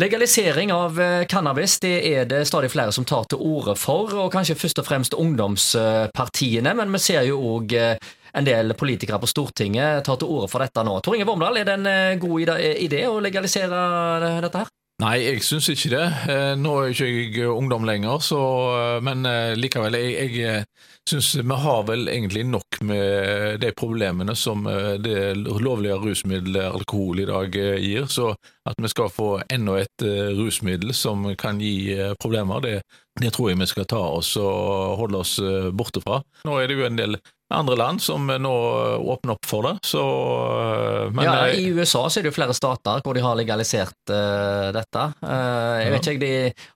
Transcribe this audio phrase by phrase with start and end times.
[0.00, 4.32] Legalisering av eh, cannabis det er det stadig flere som tar til orde for, og
[4.32, 6.72] kanskje først og fremst ungdomspartiene.
[6.78, 10.86] Men vi ser jo òg en del politikere på Stortinget tar til orde for dette
[10.86, 10.96] nå.
[11.04, 14.72] Tor Inge Vormdal, er det en god idé å legalisere dette her?
[15.00, 16.06] Nei, jeg syns ikke det.
[16.28, 18.40] Eh, nå er ikke jeg ungdom lenger, så,
[18.76, 19.96] eh, men eh, likevel.
[19.96, 20.64] Jeg, jeg
[21.08, 24.66] syns vi har vel egentlig nok med de problemene som
[25.02, 28.06] det lovlige rusmiddelet alkohol i dag gir.
[28.12, 28.28] Så
[28.68, 30.04] at vi skal få enda et
[30.36, 32.76] rusmiddel som kan gi problemer, det,
[33.18, 35.34] det tror jeg vi skal ta oss og holde oss
[35.74, 36.20] borte fra.
[36.46, 37.18] Nå er det jo en del
[37.54, 38.54] andre land som nå
[38.98, 39.74] åpner opp for det.
[39.82, 43.38] Så, eh, men, ja, I USA så er det jo flere stater hvor de har
[43.38, 45.06] legalisert uh, dette.
[45.24, 46.34] Uh, jeg vet ikke, de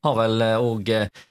[0.08, 1.22] har vel òg uh, eh,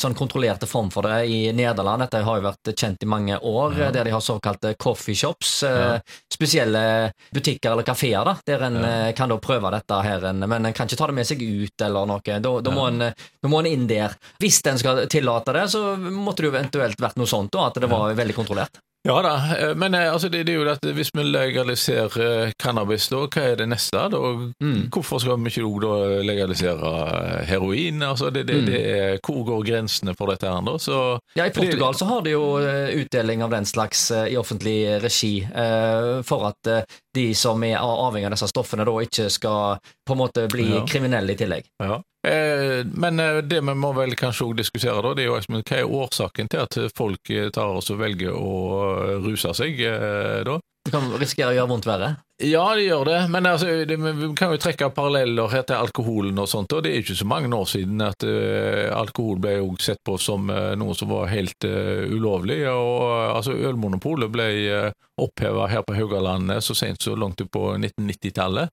[0.00, 2.02] sånn kontrollerte form for det i Nederland.
[2.02, 3.90] Dette har jo vært kjent i mange år, ja.
[3.94, 5.52] der de har såkalte coffeeshops.
[5.62, 5.98] Eh, ja.
[6.34, 8.92] Spesielle butikker eller kafeer, der en ja.
[9.08, 11.86] Eh, kan da prøve dette her, men en kan ikke ta det med seg ut
[11.86, 12.22] eller noe.
[12.24, 14.16] Da, da, må, en, da må en inn der.
[14.42, 17.78] Hvis en skal tillate det, så måtte det jo eventuelt vært noe sånt, da, at
[17.78, 18.82] det var veldig kontrollert.
[19.06, 22.52] Ja da, eh, men eh, altså, det, det, er jo dette, hvis vi legaliserer eh,
[22.56, 24.00] cannabis, da, hva er det neste?
[24.14, 24.20] Da?
[24.64, 24.86] Mm.
[24.94, 26.92] Hvorfor skal vi ikke da legalisere
[27.44, 28.00] heroin?
[28.00, 29.20] Altså, det, det, mm.
[29.20, 30.64] hvor går grensene for dette her?
[30.64, 30.78] Da?
[30.80, 31.02] Så,
[31.36, 32.46] ja, I Portugal så har de jo
[33.02, 35.34] utdeling av den slags i offentlig regi,
[36.24, 36.72] for at
[37.14, 40.82] de som er avhengig av disse stoffene, da ikke skal på en måte bli ja.
[40.88, 41.70] kriminelle i tillegg.
[41.82, 42.00] Ja.
[42.28, 45.78] Eh, men eh, det vi må vel kanskje også diskutere, da, det er jo hva
[45.78, 48.54] er årsaken til at folk tar og velger å
[49.24, 49.80] ruse seg
[50.48, 50.58] da?
[50.84, 52.10] Det kan risikere å gjøre vondt verre?
[52.42, 53.18] Ja, det gjør det.
[53.32, 56.74] Men altså, det, vi kan jo trekke paralleller her til alkoholen og sånt.
[56.76, 60.18] og Det er ikke så mange år siden at uh, alkohol ble jo sett på
[60.20, 62.58] som uh, noe som var helt uh, ulovlig.
[62.68, 63.06] og
[63.38, 64.90] altså Ølmonopolet ble uh,
[65.24, 68.68] oppheva her på Haugalandet så sent så langt ut på 1990-tallet.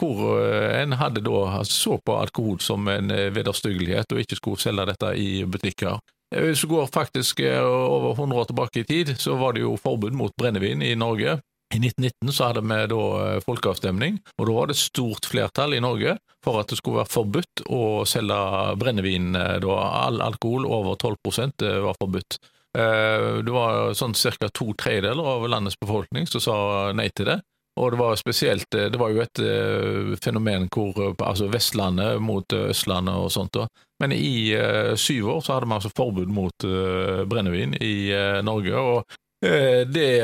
[0.00, 4.86] hvor en hadde da altså, så på alkohol som en vederstyggelighet og ikke skulle selge
[4.92, 5.98] dette i butikker.
[6.34, 10.16] Hvis du går faktisk over 100 år tilbake i tid, så var det jo forbud
[10.18, 11.36] mot brennevin i Norge.
[11.74, 15.82] I 1919 så hadde vi da eh, folkeavstemning, og da var det stort flertall i
[15.82, 18.36] Norge for at det skulle være forbudt å selge
[18.78, 19.32] brennevin.
[19.34, 21.16] Eh, da all alkohol over 12
[21.66, 22.38] eh, var forbudt.
[22.74, 24.48] Det var sånn ca.
[24.50, 26.56] to tredjedeler av landets befolkning som sa
[26.90, 27.36] nei til det.
[27.78, 29.40] Og det var spesielt Det var jo et
[30.18, 33.54] fenomen hvor altså Vestlandet mot Østlandet og sånt.
[33.54, 33.68] da.
[34.04, 34.52] Men i
[35.00, 36.66] syv år så hadde man altså forbud mot
[37.30, 37.94] brennevin i
[38.44, 38.76] Norge.
[38.76, 40.22] og Eh, det,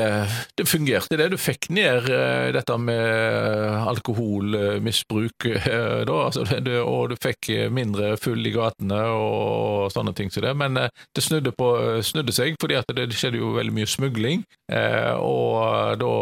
[0.55, 1.27] det, fungerte, det.
[1.29, 6.45] Du fikk ned eh, dette med alkoholmisbruk, eh, da, altså
[6.81, 10.55] og du fikk mindre full i gatene og sånne ting som det.
[10.57, 11.69] Men det snudde, på,
[12.05, 14.45] snudde seg, fordi det skjedde jo veldig mye smugling.
[14.71, 16.15] Og da,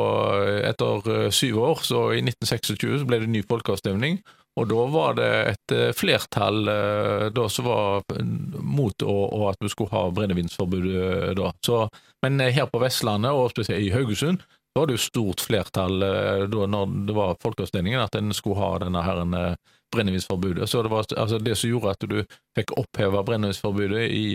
[0.72, 4.20] etter syv år, så i 1926, så ble det ny folkeavstemning.
[4.60, 8.04] Og da var det et eh, flertall eh, da som var
[8.60, 11.52] mot å, å at vi skulle ha brennevinsforbud eh, da.
[11.66, 11.86] Så,
[12.26, 16.04] men her på Vestlandet, og spesielt i Haugesund, så var det jo stort flertall
[16.52, 19.34] da når det var folkeavstemningen at en skulle ha denne herren
[19.90, 20.68] brennevinsforbudet.
[20.70, 22.20] Så det var altså det som gjorde at du
[22.54, 24.28] fikk oppheva brennevinsforbudet i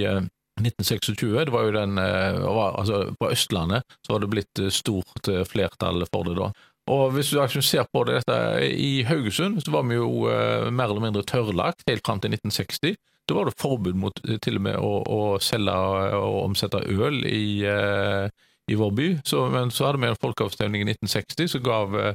[0.58, 6.26] 1926, det var jo den altså På Østlandet så var det blitt stort flertall for
[6.26, 6.50] det da.
[6.92, 10.90] Og hvis du ser på det, dette I Haugesund så var vi jo eh, mer
[10.90, 12.98] eller mindre tørrlagt helt fram til 1960.
[13.24, 15.76] Da var det forbud mot eh, til og med å, å selge
[16.18, 18.28] og omsette øl i, eh,
[18.68, 19.08] i vår by.
[19.24, 22.12] Så, men så hadde vi en folkeavstemning i 1960 som gav uh,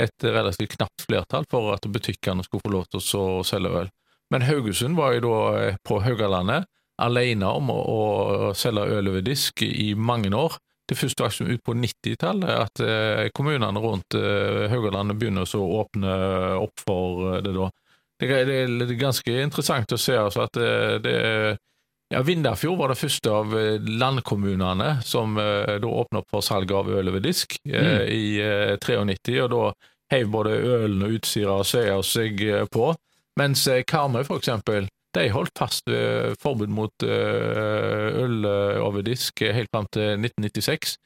[0.00, 3.90] et relativt knapt flertall for at butikkene skulle få lov til å selge øl.
[4.30, 6.68] Men Haugesund var jo da på Haugalandet
[7.00, 10.60] alene om å, å selge øl over disk i mange år.
[10.90, 15.66] Det første først faktisk ut på 90-tallet at eh, kommunene rundt eh, Haugalandet begynner å
[15.84, 16.14] åpne
[16.58, 17.68] opp for eh, det da.
[18.20, 20.58] Det er ganske interessant å se altså, at
[21.00, 21.14] det
[22.12, 23.54] ja, Vindafjord var det første av
[23.86, 28.02] landkommunene som da åpna opp for salg av øl over disk mm.
[28.12, 29.62] i 93, og da
[30.12, 32.90] heiv både ølen og Utsira og Søya seg på,
[33.40, 39.42] mens Karmøy for eksempel de holdt fast ved forbud mot eh, øl eh, over disk
[39.42, 40.96] helt fram til 1996.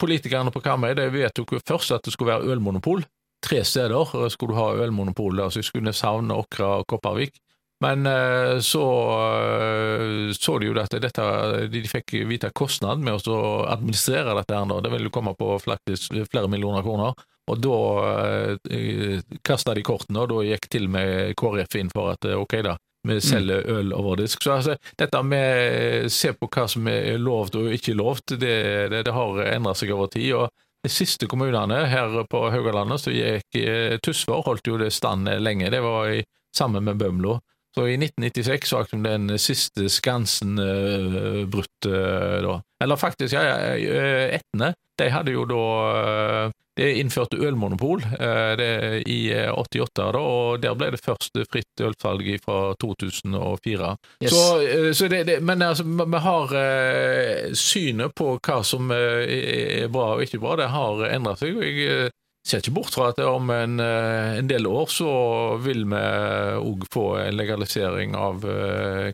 [0.00, 3.04] Politikerne på Karmøy vedtok først at det skulle være ølmonopol.
[3.44, 7.36] Tre steder skulle du ha ølmonopol, altså skulle savne Åkra og Kopervik.
[7.82, 8.84] Men eh, så
[10.38, 11.24] så de jo at dette,
[11.72, 14.54] de fikk vite kostnaden med å administrere dette.
[14.54, 17.14] her, Det ville komme på flere millioner kroner.
[17.50, 17.78] Og da
[18.70, 22.76] eh, kasta de kortene, og da gikk til med KrF inn for at ok, da,
[23.08, 23.76] vi selger mm.
[23.76, 24.42] øl over disk.
[24.42, 28.58] Så altså, dette med å se på hva som er lovt og ikke lovt, det,
[28.92, 30.34] det, det har endret seg over tid.
[30.38, 30.50] og
[30.82, 35.70] de siste kommunene her på Haugalandet så gikk eh, Tysvær holdt jo det stand lenge.
[35.70, 36.24] Det var i
[36.56, 37.38] sammen med Bømlo.
[37.74, 42.58] Så i 1996 så var den siste skansen uh, brutt uh, da.
[42.84, 43.44] Eller faktisk, ja,
[43.80, 44.02] ja
[44.36, 45.62] Etne, de hadde jo da
[46.78, 48.00] det innførte ølmonopol
[48.58, 53.90] det i 88, da, og der ble det først fritt ølsalg fra 2004.
[54.24, 54.32] Yes.
[54.32, 54.42] Så,
[54.96, 56.56] så det, det, men altså, vi har
[57.58, 61.60] synet på hva som er bra og ikke bra, det har endret seg.
[61.60, 62.10] og jeg
[62.48, 65.12] ser ikke bort fra at om en, eh, en del år så
[65.62, 66.02] vil vi
[66.58, 68.42] òg få en legalisering av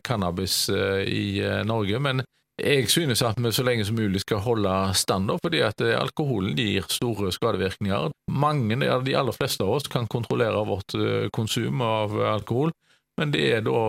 [0.01, 1.99] cannabis i Norge.
[2.01, 2.23] Men
[2.63, 6.85] jeg synes at vi så lenge som mulig skal holde standard, fordi at alkoholen gir
[6.89, 8.11] store skadevirkninger.
[8.31, 10.95] Mange, de aller fleste av oss kan kontrollere vårt
[11.35, 12.71] konsum av alkohol,
[13.19, 13.79] men det er da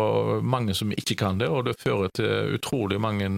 [0.42, 3.28] mange som ikke kan det, og det fører til utrolig mange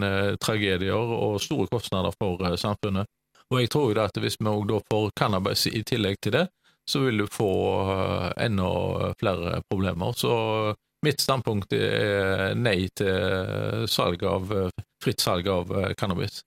[0.40, 3.10] tragedier og store kostnader for samfunnet.
[3.52, 6.46] Og jeg tror jo at hvis vi òg da får cannabis i tillegg til det,
[6.88, 7.50] så vil du få
[7.92, 10.16] eh, enda flere problemer.
[10.16, 10.32] Så
[11.04, 14.54] mitt standpunkt er nei til salg av,
[15.02, 16.42] fritt salg av eh, cannabis.